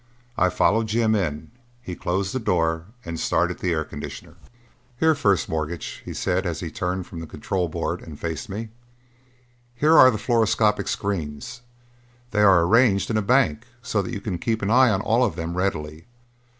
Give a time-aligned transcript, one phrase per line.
[0.35, 4.33] I followed Jim in; he closed the door and started the air conditioner.
[4.99, 8.69] "Here, First Mortgage," he said as he turned from the control board and faced me,
[9.75, 11.61] "here are the fluoroscopic screens.
[12.31, 15.23] They are arranged in a bank, so that you can keep an eye on all
[15.23, 16.07] of them readily.